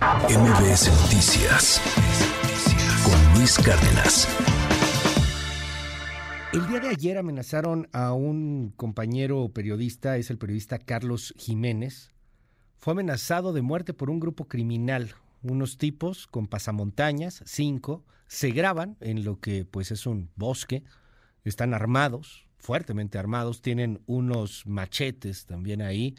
[0.00, 1.78] MBS Noticias
[3.04, 4.26] con Luis Cárdenas.
[6.54, 12.14] El día de ayer amenazaron a un compañero periodista, es el periodista Carlos Jiménez.
[12.78, 15.14] Fue amenazado de muerte por un grupo criminal.
[15.42, 20.82] Unos tipos con pasamontañas, cinco, se graban en lo que pues es un bosque,
[21.44, 26.14] están armados, fuertemente armados, tienen unos machetes también ahí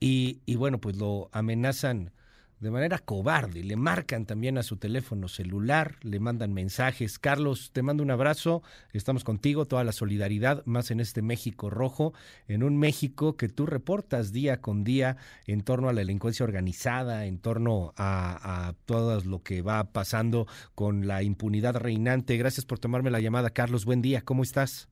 [0.00, 2.10] y, y bueno, pues lo amenazan
[2.64, 3.62] de manera cobarde.
[3.62, 7.18] Le marcan también a su teléfono celular, le mandan mensajes.
[7.18, 12.14] Carlos, te mando un abrazo, estamos contigo, toda la solidaridad, más en este México rojo,
[12.48, 17.26] en un México que tú reportas día con día en torno a la delincuencia organizada,
[17.26, 22.38] en torno a, a todo lo que va pasando con la impunidad reinante.
[22.38, 23.84] Gracias por tomarme la llamada, Carlos.
[23.84, 24.88] Buen día, ¿cómo estás?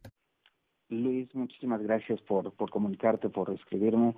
[0.90, 4.14] Luis, muchísimas gracias por, por comunicarte, por escribirme.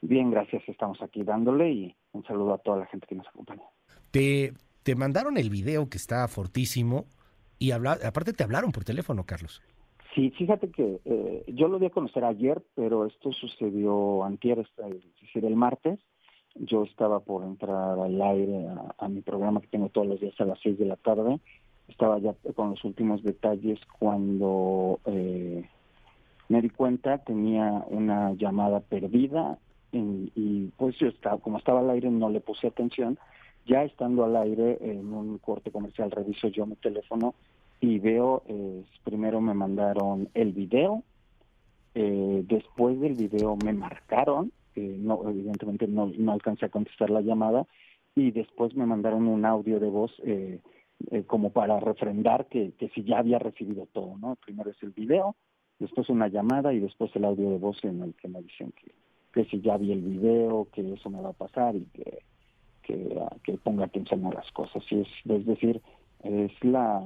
[0.00, 3.62] Bien, gracias, estamos aquí dándole y un saludo a toda la gente que nos acompaña.
[4.10, 4.52] Te,
[4.84, 7.06] te mandaron el video que está fortísimo
[7.58, 9.60] y habla, aparte te hablaron por teléfono, Carlos.
[10.14, 15.02] Sí, fíjate que eh, yo lo di a conocer ayer, pero esto sucedió antier, es
[15.20, 16.00] decir, el martes.
[16.54, 20.34] Yo estaba por entrar al aire a, a mi programa que tengo todos los días
[20.40, 21.40] a las seis de la tarde.
[21.88, 25.68] Estaba ya con los últimos detalles cuando eh,
[26.48, 29.58] me di cuenta, tenía una llamada perdida
[29.92, 33.18] y, y pues yo estaba, como estaba al aire no le puse atención.
[33.66, 37.34] Ya estando al aire en un corte comercial reviso yo mi teléfono
[37.80, 38.42] y veo,
[39.04, 41.04] primero me mandaron el video,
[41.94, 47.20] eh, después del video me marcaron, eh, no evidentemente no, no alcancé a contestar la
[47.20, 47.66] llamada
[48.14, 50.60] y después me mandaron un audio de voz eh,
[51.26, 54.36] como para refrendar que, que si ya había recibido todo, ¿no?
[54.44, 55.36] Primero es el video,
[55.78, 58.92] después una llamada y después el audio de voz en el que me dicen que,
[59.38, 62.22] que si ya vi el video, que eso me va a pasar y que,
[62.82, 64.82] que, que ponga atención a las cosas.
[64.90, 65.80] Y es, es decir,
[66.24, 67.04] es la,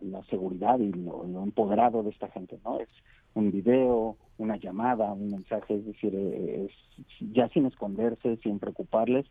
[0.00, 2.80] la, seguridad y lo, empoderado de esta gente, ¿no?
[2.80, 2.88] Es
[3.34, 6.70] un video, una llamada, un mensaje, es decir, es
[7.34, 9.26] ya sin esconderse, sin preocuparles,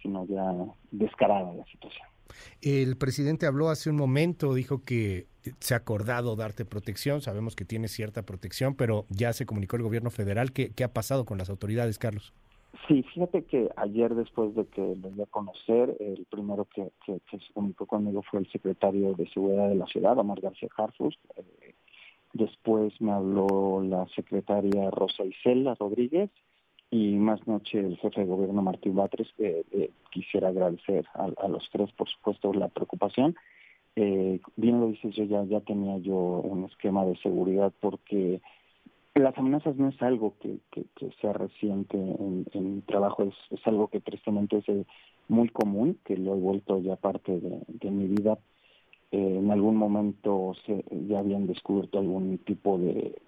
[0.00, 0.54] sino ya
[0.92, 2.08] descarada la situación.
[2.62, 5.26] El presidente habló hace un momento, dijo que
[5.58, 9.82] se ha acordado darte protección, sabemos que tiene cierta protección, pero ya se comunicó el
[9.82, 10.52] gobierno federal.
[10.52, 12.32] ¿Qué, ha pasado con las autoridades, Carlos?
[12.86, 17.20] Sí, fíjate que ayer después de que lo di a conocer, el primero que, se
[17.52, 21.18] comunicó conmigo fue el secretario de Seguridad de la ciudad, Omar García Harfus.
[21.36, 21.74] Eh,
[22.32, 26.30] después me habló la secretaria Rosa Isela Rodríguez
[26.90, 29.28] y más noche el jefe de gobierno Martín Batres.
[29.38, 33.36] Eh, eh, quisiera agradecer a, los tres, por supuesto, la preocupación.
[33.96, 38.40] Eh, bien lo dices, yo ya, tenía yo un esquema de seguridad porque
[39.14, 43.88] las amenazas no es algo que, que, sea reciente en, mi trabajo, es, es algo
[43.88, 44.86] que tristemente es eh,
[45.28, 48.38] muy común, que lo he vuelto ya parte de, mi vida.
[49.12, 53.20] Eh, en algún momento se, ya habían descubierto algún tipo de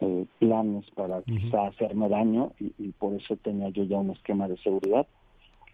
[0.00, 1.40] eh, planes para uh -huh.
[1.40, 5.06] quizá hacerme daño y, y, por eso tenía yo ya un esquema de seguridad.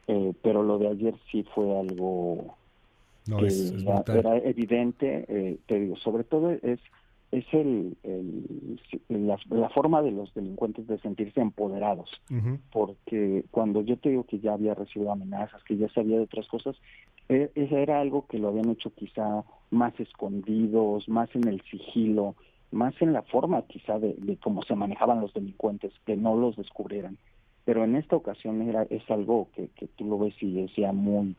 [0.07, 2.55] Eh, pero lo de ayer sí fue algo
[3.27, 6.81] no, que es, es era evidente, eh, te digo, sobre todo es
[7.31, 12.59] es el, el la, la, forma de los delincuentes de sentirse empoderados, uh -huh.
[12.71, 16.47] porque cuando yo te digo que ya había recibido amenazas, que ya sabía de otras
[16.47, 16.77] cosas,
[17.29, 22.37] eh, eso era algo que lo habían hecho quizá más escondidos, más en el sigilo,
[22.71, 26.57] más en la forma quizá de, de cómo se manejaban los delincuentes, que no los
[26.57, 27.19] descubrieran.
[27.65, 30.93] Pero en esta ocasión era es algo que, que tú lo ves y es ya
[30.93, 31.37] muy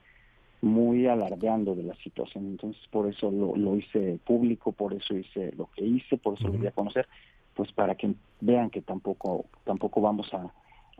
[0.61, 2.45] muy alardeando de la situación.
[2.45, 6.47] Entonces, por eso lo, lo hice público, por eso hice lo que hice, por eso
[6.47, 6.53] uh -huh.
[6.53, 7.07] lo di a conocer,
[7.53, 10.51] pues para que vean que tampoco tampoco vamos a,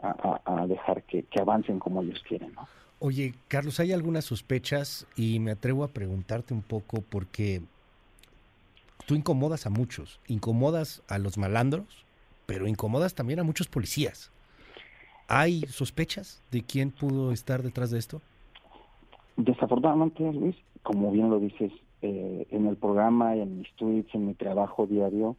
[0.01, 2.67] a, a dejar que, que, avancen como ellos quieren, ¿no?
[2.99, 7.61] Oye, Carlos, hay algunas sospechas y me atrevo a preguntarte un poco porque
[9.05, 12.05] tú incomodas a muchos, incomodas a los malandros,
[12.45, 14.31] pero incomodas también a muchos policías.
[15.27, 18.21] ¿Hay sospechas de quién pudo estar detrás de esto?
[19.37, 21.71] Desafortunadamente, Luis, como bien lo dices,
[22.01, 25.35] eh, en el programa, en mis tweets, en mi trabajo diario,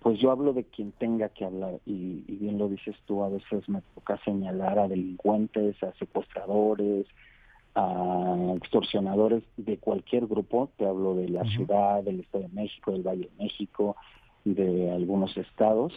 [0.00, 3.28] pues yo hablo de quien tenga que hablar y, y, bien lo dices tú, a
[3.28, 7.06] veces me toca señalar a delincuentes, a secuestradores,
[7.74, 11.56] a extorsionadores de cualquier grupo, te hablo de la uh -huh.
[11.56, 13.96] ciudad, del Estado de México, del Valle de México,
[14.44, 15.92] de algunos estados,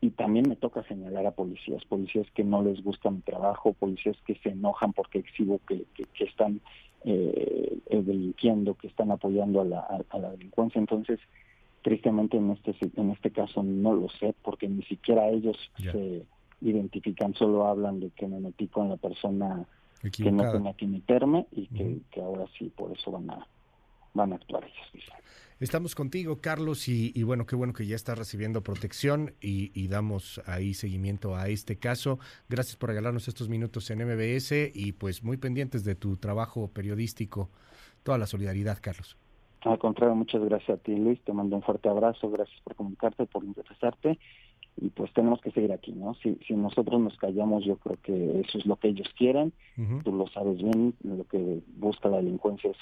[0.00, 4.16] y también me toca señalar a policías, policías que no les gusta mi trabajo, policías
[4.26, 6.60] que se enojan porque exhibo que, que, que están
[7.04, 10.78] eh, delinquiendo, que están apoyando a la, a, a la delincuencia.
[10.78, 11.20] Entonces,
[11.82, 15.92] tristemente en este en este caso no lo sé porque ni siquiera ellos yeah.
[15.92, 16.22] se
[16.62, 19.66] identifican, solo hablan de que me metí con la persona
[20.00, 23.46] que no tenía que meterme y que, que ahora sí, por eso van a,
[24.14, 25.04] van a actuar ellos.
[25.60, 30.74] Estamos contigo, Carlos, y, bueno, qué bueno que ya estás recibiendo protección y, damos ahí
[30.74, 32.18] seguimiento a este caso.
[32.48, 37.50] Gracias por regalarnos estos minutos en MBS y pues muy pendientes de tu trabajo periodístico.
[38.02, 39.16] Toda la solidaridad, Carlos.
[39.62, 41.20] Al contrario, muchas gracias a ti, Luis.
[41.22, 42.28] Te mando un fuerte abrazo.
[42.30, 44.18] Gracias por comunicarte, por interesarte.
[45.14, 46.14] Tenemos que seguir aquí, ¿no?
[46.14, 49.52] Si, si nosotros nos callamos, yo creo que eso es lo que ellos quieren.
[50.02, 50.94] Tú lo sabes bien.
[51.02, 52.76] Lo que busca la delincuencia es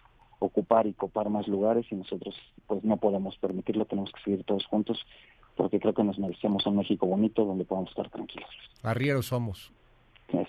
[0.44, 2.34] ocupar y copar más lugares y nosotros
[2.67, 4.99] pues no podemos permitirlo, tenemos que seguir todos juntos
[5.56, 8.49] porque creo que nos merecemos un México bonito donde podamos estar tranquilos.
[8.82, 9.73] Arrieros somos.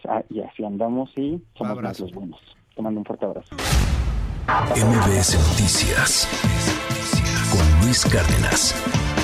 [0.08, 2.40] Ah, y así andamos y somos más los buenos.
[2.76, 3.56] Te mando un fuerte abrazo.
[4.46, 6.28] MBS Noticias
[7.52, 9.23] con Luis Cárdenas.